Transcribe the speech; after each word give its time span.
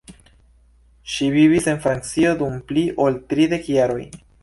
Ŝi 1.15 1.27
vivis 1.35 1.69
en 1.73 1.79
Francio 1.85 2.35
dum 2.43 2.59
pli 2.73 2.89
ol 3.07 3.25
tridek 3.35 3.73
jaroj. 3.79 4.05